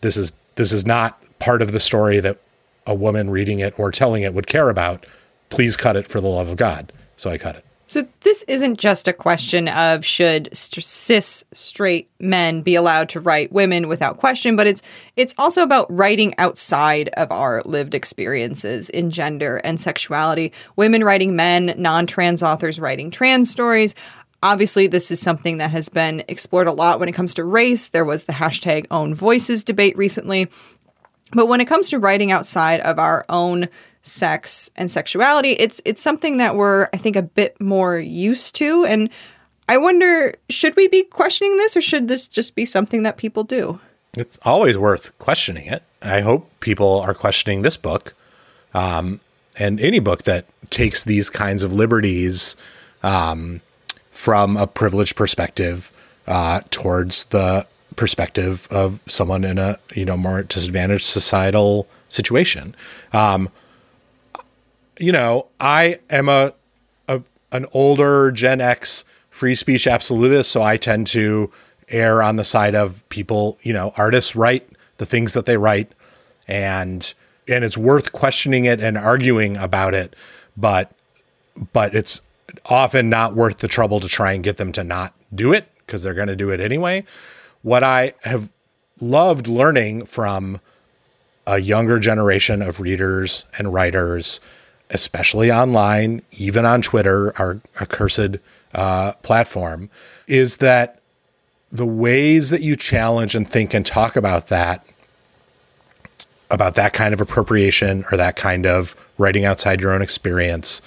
[0.00, 2.38] This is this is not part of the story that
[2.86, 5.04] a woman reading it or telling it would care about.
[5.50, 7.64] Please cut it for the love of God." So I cut it.
[7.88, 13.20] So this isn't just a question of should st- cis straight men be allowed to
[13.20, 14.82] write women without question, but it's
[15.14, 20.52] it's also about writing outside of our lived experiences in gender and sexuality.
[20.74, 23.94] Women writing men, non-trans authors writing trans stories.
[24.42, 27.88] Obviously, this is something that has been explored a lot when it comes to race.
[27.88, 30.48] There was the hashtag own voices debate recently.
[31.32, 33.68] But when it comes to writing outside of our own
[34.06, 38.84] sex and sexuality, it's it's something that we're I think a bit more used to
[38.84, 39.10] and
[39.68, 43.44] I wonder should we be questioning this or should this just be something that people
[43.44, 43.80] do?
[44.16, 45.82] It's always worth questioning it.
[46.02, 48.14] I hope people are questioning this book
[48.74, 49.20] um,
[49.58, 52.56] and any book that takes these kinds of liberties
[53.02, 53.60] um,
[54.10, 55.92] from a privileged perspective
[56.26, 57.66] uh, towards the
[57.96, 62.74] perspective of someone in a you know more disadvantaged societal situation.
[63.12, 63.48] Um,
[64.98, 66.54] you know, I am a,
[67.08, 71.50] a an older Gen X free speech absolutist, so I tend to
[71.88, 75.92] err on the side of people, you know, artists write the things that they write
[76.48, 77.12] and
[77.48, 80.16] and it's worth questioning it and arguing about it,
[80.56, 80.92] but
[81.72, 82.20] but it's
[82.66, 86.02] often not worth the trouble to try and get them to not do it because
[86.02, 87.04] they're going to do it anyway.
[87.62, 88.50] What I have
[89.00, 90.60] loved learning from
[91.46, 94.40] a younger generation of readers and writers
[94.90, 98.38] especially online, even on Twitter, our accursed
[98.74, 99.90] uh, platform,
[100.26, 101.00] is that
[101.72, 104.86] the ways that you challenge and think and talk about that,
[106.50, 110.80] about that kind of appropriation or that kind of writing outside your own experience,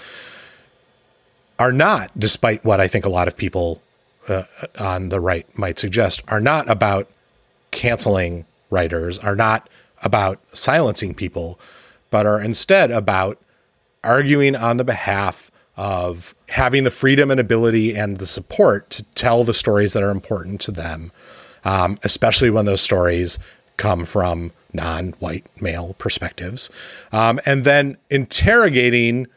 [1.57, 3.81] are not, despite what I think a lot of people
[4.29, 4.43] uh,
[4.79, 7.09] on the right might suggest, are not about
[7.71, 9.67] canceling writers, are not
[10.01, 11.59] about silencing people,
[12.09, 13.38] but are instead about
[14.03, 19.43] arguing on the behalf of having the freedom and ability and the support to tell
[19.43, 21.12] the stories that are important to them,
[21.63, 23.39] um, especially when those stories
[23.77, 26.69] come from non white male perspectives.
[27.12, 29.27] Um, and then interrogating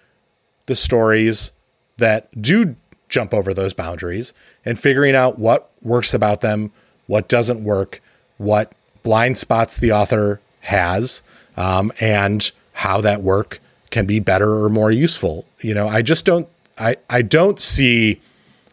[0.66, 1.52] the stories
[1.98, 2.76] that do
[3.08, 4.32] jump over those boundaries
[4.64, 6.72] and figuring out what works about them,
[7.06, 8.00] what doesn't work,
[8.38, 8.72] what
[9.02, 11.22] blind spots the author has,
[11.56, 13.60] um, and how that work
[13.92, 15.44] can be better or more useful.
[15.60, 18.20] You know, I just don't I I don't see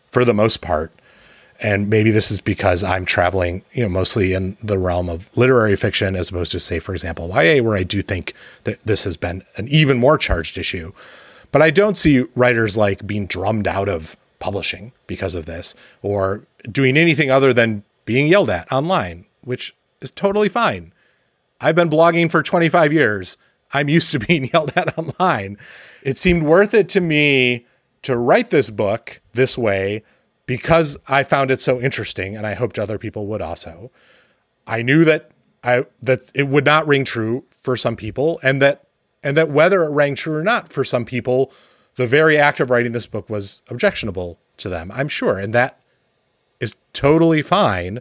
[0.08, 0.92] for the most part
[1.62, 5.76] and maybe this is because I'm traveling, you know, mostly in the realm of literary
[5.76, 9.18] fiction as opposed to say for example YA where I do think that this has
[9.18, 10.94] been an even more charged issue.
[11.52, 16.46] But I don't see writers like being drummed out of publishing because of this or
[16.72, 20.94] doing anything other than being yelled at online, which is totally fine.
[21.62, 23.38] I've been blogging for 25 years.
[23.74, 25.58] I'm used to being yelled at online.
[26.04, 27.66] It seemed worth it to me
[28.02, 30.04] to write this book this way
[30.46, 33.92] because I found it so interesting and I hoped other people would also.
[34.66, 35.32] I knew that
[35.64, 38.88] I that it would not ring true for some people and that
[39.24, 41.52] and that whether it rang true or not for some people,
[41.96, 45.38] the very act of writing this book was objectionable to them, I'm sure.
[45.38, 45.80] And that
[46.60, 48.00] is totally fine.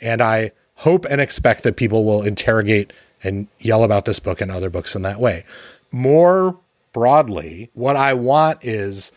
[0.00, 4.50] And I hope and expect that people will interrogate and yell about this book and
[4.50, 5.44] other books in that way.
[5.90, 6.56] More
[6.92, 9.12] broadly, what I want is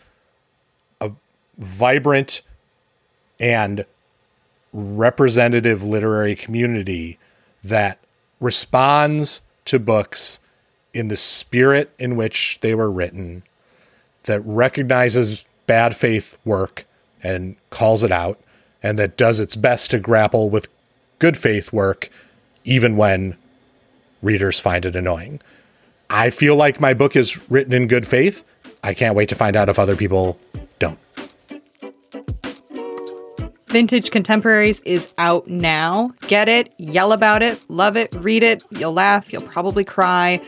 [1.00, 1.12] a
[1.58, 2.42] vibrant
[3.38, 3.84] and
[4.72, 7.18] representative literary community
[7.62, 7.98] that
[8.40, 10.40] responds to books
[10.92, 13.42] in the spirit in which they were written,
[14.24, 16.84] that recognizes bad faith work
[17.22, 18.38] and calls it out
[18.82, 20.68] and that does its best to grapple with
[21.18, 22.10] good faith work,
[22.64, 23.36] even when
[24.22, 25.40] readers find it annoying.
[26.08, 28.44] I feel like my book is written in good faith.
[28.82, 30.38] I can't wait to find out if other people
[30.78, 30.98] don't.
[33.68, 36.12] Vintage Contemporaries is out now.
[36.28, 38.62] Get it, yell about it, love it, read it.
[38.70, 40.42] You'll laugh, you'll probably cry.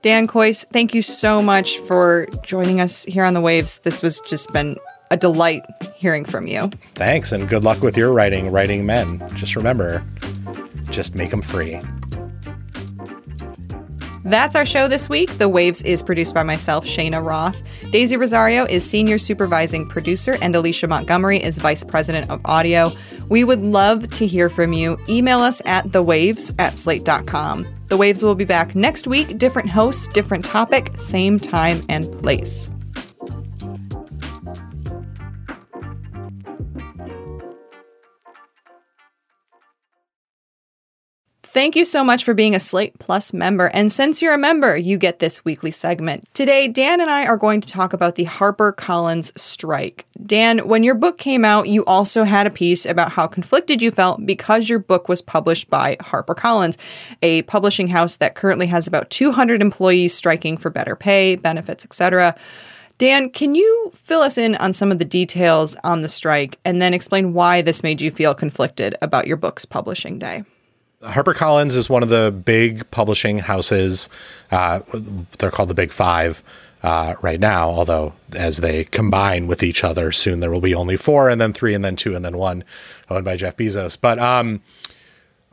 [0.00, 3.78] Dan Kois, thank you so much for joining us here on the waves.
[3.78, 4.78] This was just been
[5.10, 5.66] a delight
[5.96, 6.68] hearing from you.
[6.94, 9.22] Thanks, and good luck with your writing, writing men.
[9.34, 10.02] Just remember,
[10.90, 11.80] just make them free.
[14.26, 15.38] That's our show this week.
[15.38, 17.62] The Waves is produced by myself, Cheyna Roth.
[17.92, 22.90] Daisy Rosario is senior supervising producer, and Alicia Montgomery is vice president of audio.
[23.28, 24.98] We would love to hear from you.
[25.08, 27.68] Email us at thewaves at slate.com.
[27.86, 29.38] The Waves will be back next week.
[29.38, 32.68] Different hosts, different topic, same time and place.
[41.56, 43.68] Thank you so much for being a Slate Plus member.
[43.68, 46.28] And since you're a member, you get this weekly segment.
[46.34, 50.04] Today, Dan and I are going to talk about the HarperCollins strike.
[50.22, 53.90] Dan, when your book came out, you also had a piece about how conflicted you
[53.90, 56.76] felt because your book was published by HarperCollins,
[57.22, 62.36] a publishing house that currently has about 200 employees striking for better pay, benefits, etc.
[62.98, 66.82] Dan, can you fill us in on some of the details on the strike and
[66.82, 70.44] then explain why this made you feel conflicted about your book's publishing day?
[71.02, 74.08] HarperCollins is one of the big publishing houses.
[74.50, 74.80] Uh,
[75.38, 76.42] they're called the Big Five
[76.82, 80.96] uh, right now, although as they combine with each other, soon there will be only
[80.96, 82.64] four, and then three, and then two, and then one,
[83.10, 83.96] owned by Jeff Bezos.
[84.00, 84.62] But um,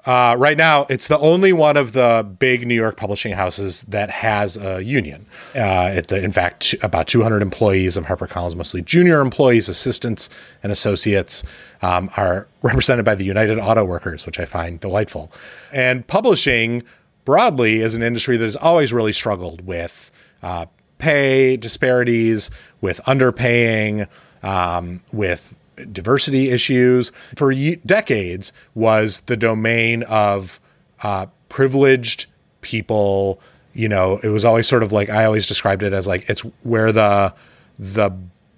[0.05, 4.09] uh, right now, it's the only one of the big New York publishing houses that
[4.09, 5.25] has a union.
[5.55, 10.29] Uh, the, in fact, about 200 employees of HarperCollins, mostly junior employees, assistants,
[10.61, 11.43] and associates,
[11.81, 15.31] um, are represented by the United Auto Workers, which I find delightful.
[15.71, 16.83] And publishing
[17.23, 20.11] broadly is an industry that has always really struggled with
[20.41, 20.65] uh,
[20.97, 22.49] pay disparities,
[22.81, 24.07] with underpaying,
[24.41, 25.55] um, with
[25.91, 30.59] diversity issues for decades was the domain of
[31.01, 32.27] uh, privileged
[32.62, 33.39] people.
[33.73, 36.41] You know, it was always sort of like I always described it as like it's
[36.63, 37.33] where the
[37.79, 38.12] the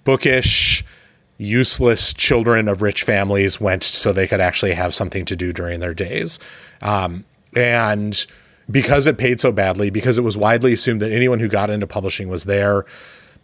[0.04, 0.84] bookish,
[1.38, 5.80] useless children of rich families went so they could actually have something to do during
[5.80, 6.38] their days.
[6.82, 7.24] Um,
[7.54, 8.26] and
[8.70, 11.86] because it paid so badly, because it was widely assumed that anyone who got into
[11.86, 12.84] publishing was there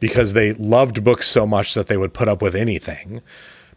[0.00, 3.22] because they loved books so much that they would put up with anything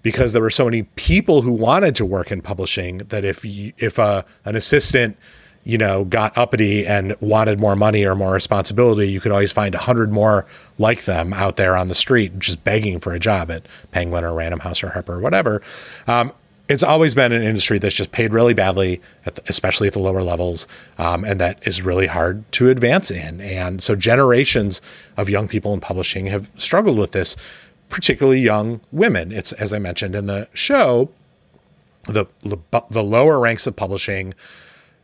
[0.05, 3.73] because there were so many people who wanted to work in publishing that if you,
[3.79, 5.17] if uh, an assistant
[5.63, 9.73] you know got uppity and wanted more money or more responsibility you could always find
[9.73, 10.45] a hundred more
[10.77, 14.31] like them out there on the street just begging for a job at penguin or
[14.35, 15.59] random house or harper or whatever
[16.05, 16.31] um,
[16.67, 19.99] it's always been an industry that's just paid really badly, at the, especially at the
[19.99, 23.39] lower levels, um, and that is really hard to advance in.
[23.39, 24.81] And so generations
[25.15, 27.35] of young people in publishing have struggled with this
[27.89, 29.31] particularly young women.
[29.31, 31.09] It's as I mentioned in the show,
[32.03, 32.25] the
[32.89, 34.33] the lower ranks of publishing,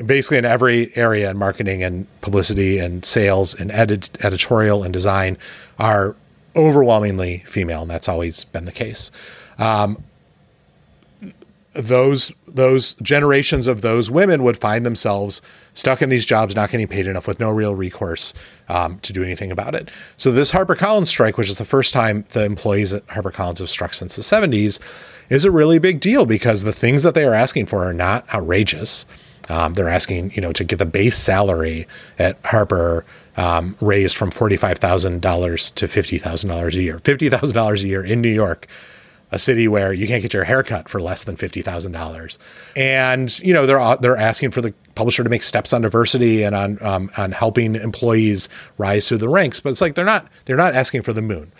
[0.03, 5.37] basically in every area in marketing and publicity and sales and edit, editorial and design,
[5.79, 6.15] are
[6.55, 9.11] overwhelmingly female, and that's always been the case.
[9.57, 10.03] Um,
[11.73, 15.41] those those generations of those women would find themselves
[15.73, 18.33] stuck in these jobs, not getting paid enough, with no real recourse
[18.69, 19.89] um, to do anything about it.
[20.17, 23.93] So this HarperCollins strike, which is the first time the employees at HarperCollins have struck
[23.93, 24.79] since the 70s,
[25.29, 28.31] is a really big deal because the things that they are asking for are not
[28.33, 29.05] outrageous.
[29.49, 31.87] Um, they're asking, you know, to get the base salary
[32.19, 33.05] at Harper
[33.37, 36.99] um, raised from forty-five thousand dollars to fifty thousand dollars a year.
[36.99, 38.67] Fifty thousand dollars a year in New York
[39.31, 42.37] a city where you can't get your haircut for less than fifty thousand dollars,
[42.75, 46.55] and you know they're they're asking for the publisher to make steps on diversity and
[46.55, 49.59] on um, on helping employees rise through the ranks.
[49.59, 51.51] But it's like they're not they're not asking for the moon.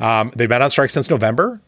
[0.00, 1.60] Um, they've been on strike since November.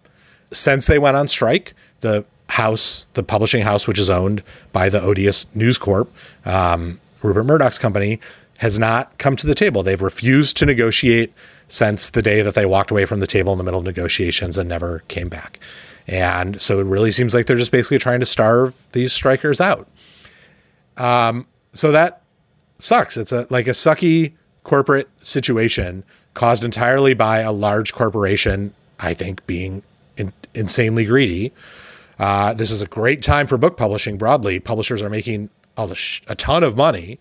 [0.53, 4.43] Since they went on strike, the house, the publishing house, which is owned
[4.73, 6.13] by the odious News Corp,
[6.45, 8.21] um, Rupert Murdoch's company,
[8.63, 9.83] has not come to the table.
[9.83, 11.35] They've refused to negotiate
[11.67, 14.57] since the day that they walked away from the table in the middle of negotiations
[14.57, 15.59] and never came back.
[16.07, 19.89] And so it really seems like they're just basically trying to starve these strikers out.
[20.97, 22.23] Um, so that
[22.79, 23.17] sucks.
[23.17, 26.05] It's a like a sucky corporate situation
[26.35, 29.83] caused entirely by a large corporation, I think, being
[30.17, 31.53] in, insanely greedy.
[32.17, 34.61] Uh, this is a great time for book publishing broadly.
[34.61, 35.97] Publishers are making a,
[36.29, 37.19] a ton of money.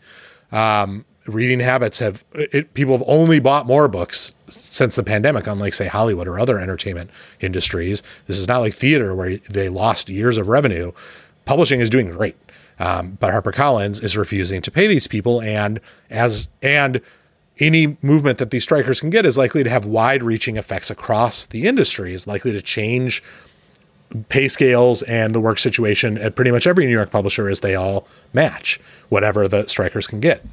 [0.52, 5.74] Um, reading habits have it, people have only bought more books since the pandemic, unlike
[5.74, 7.10] say Hollywood or other entertainment
[7.40, 8.04] industries.
[8.28, 10.92] This is not like theater where they lost years of revenue.
[11.46, 12.38] Publishing is doing great,
[12.80, 17.02] um, but HarperCollins is refusing to pay these people, and as and
[17.60, 21.68] any movement that these strikers can get is likely to have wide-reaching effects across the
[21.68, 22.14] industry.
[22.14, 23.24] Is likely to change
[24.30, 27.76] pay scales and the work situation at pretty much every New York publisher as they
[27.76, 30.44] all match whatever the strikers can get.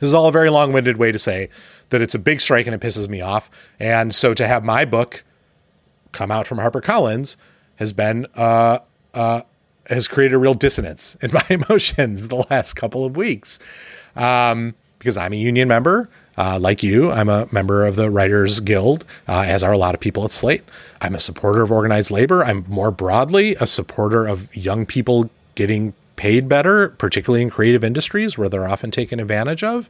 [0.00, 1.48] This is all a very long winded way to say
[1.88, 3.50] that it's a big strike and it pisses me off.
[3.80, 5.24] And so to have my book
[6.12, 7.36] come out from HarperCollins
[7.76, 8.78] has been, uh,
[9.14, 9.42] uh,
[9.88, 13.58] has created a real dissonance in my emotions the last couple of weeks.
[14.14, 18.60] Um, because I'm a union member, uh, like you, I'm a member of the Writers
[18.60, 20.64] Guild, uh, as are a lot of people at Slate.
[21.00, 22.44] I'm a supporter of organized labor.
[22.44, 28.36] I'm more broadly a supporter of young people getting paid better, particularly in creative industries
[28.36, 29.88] where they're often taken advantage of.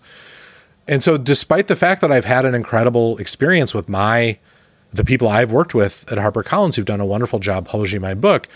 [0.88, 4.38] And so, despite the fact that I've had an incredible experience with my
[4.92, 8.46] the people I've worked with at HarperCollins who've done a wonderful job publishing my book,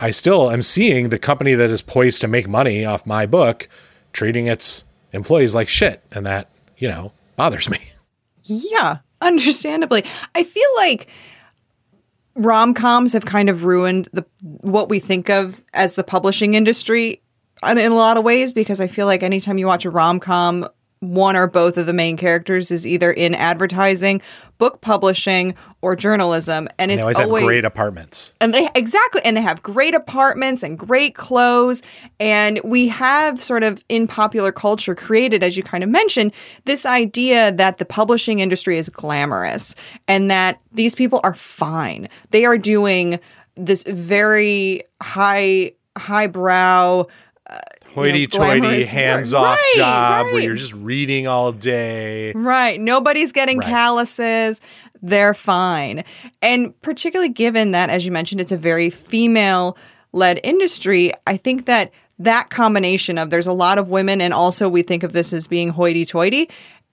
[0.00, 3.68] I still am seeing the company that is poised to make money off my book
[4.12, 7.92] treating its employees like shit, and that you know bothers me.
[8.44, 10.04] Yeah, understandably.
[10.34, 11.08] I feel like
[12.36, 17.22] rom-coms have kind of ruined the what we think of as the publishing industry
[17.66, 20.68] in a lot of ways because I feel like anytime you watch a rom-com
[21.14, 24.22] one or both of the main characters is either in advertising,
[24.58, 28.32] book publishing, or journalism, and it's they always, always great apartments.
[28.40, 31.82] and they exactly and they have great apartments and great clothes.
[32.18, 36.32] And we have sort of in popular culture created as you kind of mentioned
[36.64, 39.74] this idea that the publishing industry is glamorous
[40.08, 42.08] and that these people are fine.
[42.30, 43.20] They are doing
[43.56, 47.06] this very high highbrow
[47.48, 47.58] uh,
[47.96, 48.94] Hoity-toity, glamorous work.
[48.94, 52.32] hands-off Right, job where you're just reading all day.
[52.34, 52.80] Right.
[52.80, 53.68] Nobody's getting Right.
[53.68, 54.60] calluses.
[55.02, 56.04] They're fine.
[56.40, 59.76] And particularly given that, as you mentioned, it's a very female
[60.12, 64.68] led industry, I think that that combination of there's a lot of women and also
[64.68, 66.48] we think of this as being hoity toity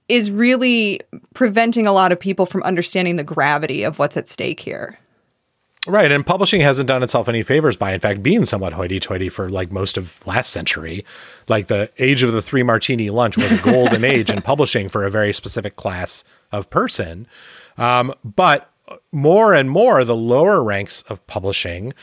[0.09, 0.99] is really
[1.33, 4.99] preventing a lot of people from understanding the gravity of what's at stake here.
[5.85, 9.49] Right, and publishing hasn't done itself any favors by, in fact, being somewhat hoity-toity for
[9.49, 11.03] like most of last century.
[11.49, 15.05] Like the age of the three martini lunch was a golden age in publishing for
[15.05, 16.23] a very specific class
[16.53, 17.27] of person.
[17.77, 18.69] Um, but
[19.11, 21.93] more and more, the lower ranks of publishing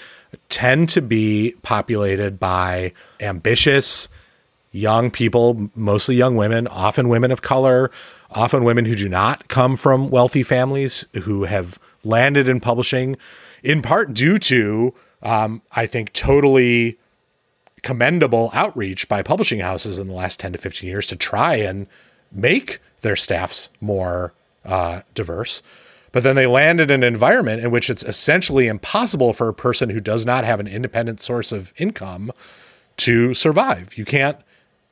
[0.51, 4.11] tend to be populated by ambitious,
[4.73, 7.91] young people, mostly young women, often women of color,
[8.31, 13.17] often women who do not come from wealthy families, who have landed in publishing
[13.63, 16.99] in part due to, um, I think, totally
[17.83, 21.87] commendable outreach by publishing houses in the last 10 to 15 years to try and
[22.31, 24.35] make their staffs more
[24.65, 25.63] uh, diverse.
[26.13, 29.91] But then they land in an environment in which it's essentially impossible for a person
[29.91, 32.33] who does not have an independent source of income
[32.99, 33.97] to survive.
[33.97, 34.37] You can't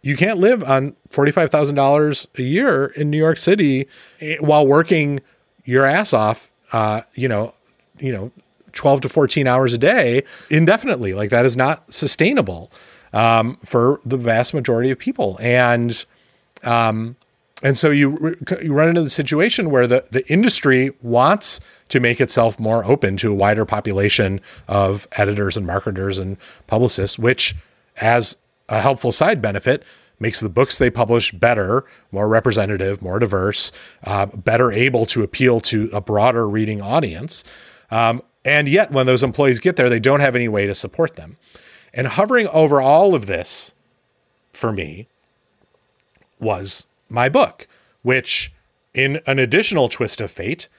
[0.00, 3.88] you can't live on $45,000 a year in New York City
[4.20, 5.18] eh, while working
[5.64, 7.54] your ass off uh, you know,
[7.98, 8.30] you know,
[8.72, 11.14] 12 to 14 hours a day indefinitely.
[11.14, 12.70] Like that is not sustainable
[13.12, 15.38] um, for the vast majority of people.
[15.40, 16.04] And
[16.64, 17.16] um,
[17.62, 22.20] and so you, you run into the situation where the, the industry wants to make
[22.20, 26.36] itself more open to a wider population of editors and marketers and
[26.68, 27.56] publicists, which,
[27.96, 28.36] as
[28.68, 29.82] a helpful side benefit,
[30.20, 33.72] makes the books they publish better, more representative, more diverse,
[34.04, 37.42] uh, better able to appeal to a broader reading audience.
[37.90, 41.16] Um, and yet, when those employees get there, they don't have any way to support
[41.16, 41.36] them.
[41.92, 43.74] And hovering over all of this
[44.54, 45.06] for me
[46.40, 47.68] was my book,
[48.00, 48.50] which,
[48.94, 50.70] in an additional twist of fate,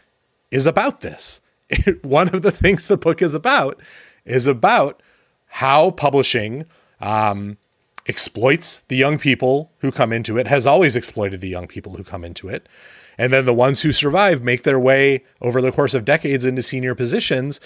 [0.50, 1.42] is about this.
[2.02, 3.80] One of the things the book is about
[4.26, 5.00] is about
[5.50, 6.66] how publishing
[7.00, 7.58] um,
[8.08, 12.04] exploits the young people who come into it, has always exploited the young people who
[12.04, 12.68] come into it.
[13.20, 16.64] And then the ones who survive make their way over the course of decades into
[16.64, 17.60] senior positions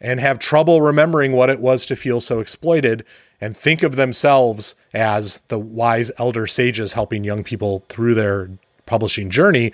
[0.00, 3.04] and have trouble remembering what it was to feel so exploited
[3.40, 8.50] and think of themselves as the wise elder sages helping young people through their
[8.86, 9.72] publishing journey,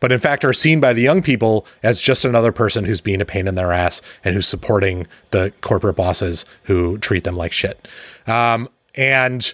[0.00, 3.20] but in fact are seen by the young people as just another person who's being
[3.20, 7.52] a pain in their ass and who's supporting the corporate bosses who treat them like
[7.52, 7.86] shit.
[8.26, 9.52] Um, and,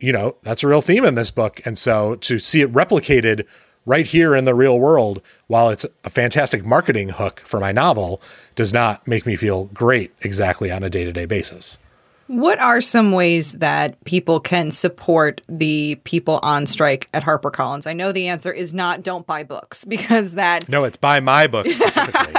[0.00, 1.60] you know, that's a real theme in this book.
[1.64, 3.46] And so to see it replicated
[3.86, 8.20] right here in the real world, while it's a fantastic marketing hook for my novel,
[8.54, 11.78] does not make me feel great exactly on a day to day basis.
[12.26, 17.86] What are some ways that people can support the people on strike at HarperCollins?
[17.86, 21.46] I know the answer is not don't buy books because that No, it's buy my
[21.46, 22.34] book specifically.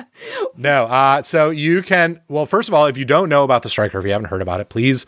[0.56, 2.20] no, uh, so you can.
[2.28, 4.28] Well, first of all, if you don't know about the strike or if you haven't
[4.28, 5.04] heard about it, please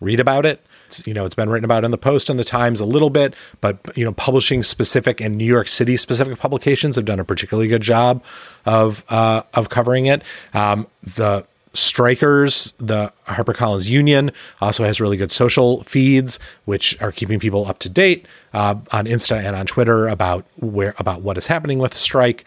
[0.00, 0.64] read about it.
[1.06, 3.34] You know, it's been written about in the Post and the Times a little bit,
[3.60, 7.68] but you know, publishing specific and New York City specific publications have done a particularly
[7.68, 8.22] good job
[8.66, 10.22] of uh, of covering it.
[10.54, 17.38] Um, the strikers the harpercollins union also has really good social feeds which are keeping
[17.38, 21.46] people up to date uh, on insta and on twitter about where about what is
[21.46, 22.44] happening with the strike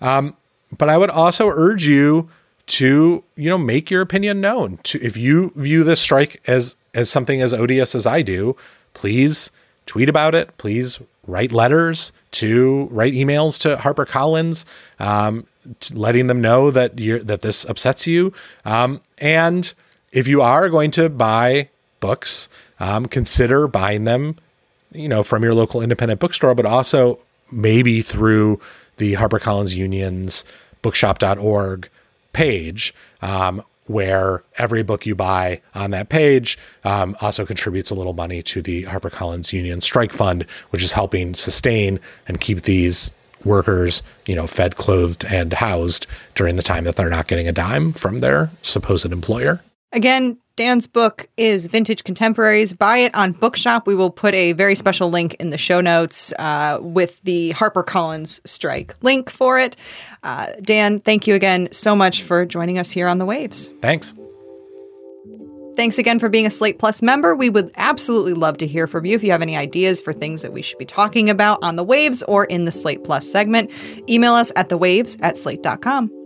[0.00, 0.36] um,
[0.76, 2.28] but i would also urge you
[2.66, 7.10] to you know make your opinion known to if you view this strike as as
[7.10, 8.56] something as odious as i do
[8.94, 9.50] please
[9.86, 14.64] tweet about it please write letters to write emails to harpercollins
[14.98, 15.46] um,
[15.92, 18.32] letting them know that you're that this upsets you.
[18.64, 19.72] Um, and
[20.12, 21.68] if you are going to buy
[22.00, 22.48] books,
[22.80, 24.36] um, consider buying them,
[24.92, 27.18] you know, from your local independent bookstore, but also
[27.50, 28.60] maybe through
[28.96, 30.44] the HarperCollins Union's
[30.82, 31.88] bookshop.org
[32.34, 38.12] page, um, where every book you buy on that page um, also contributes a little
[38.12, 43.12] money to the HarperCollins Union Strike Fund, which is helping sustain and keep these
[43.44, 47.52] workers, you know, fed, clothed, and housed during the time that they're not getting a
[47.52, 49.62] dime from their supposed employer.
[49.94, 52.72] Again, Dan's book is Vintage Contemporaries.
[52.72, 53.86] Buy it on Bookshop.
[53.86, 58.40] We will put a very special link in the show notes uh, with the HarperCollins
[58.44, 59.76] strike link for it.
[60.24, 63.72] Uh, Dan, thank you again so much for joining us here on the Waves.
[63.80, 64.14] Thanks.
[65.76, 67.36] Thanks again for being a Slate Plus member.
[67.36, 70.42] We would absolutely love to hear from you if you have any ideas for things
[70.42, 73.70] that we should be talking about on the waves or in the Slate Plus segment.
[74.08, 76.23] Email us at the waves at slate.com.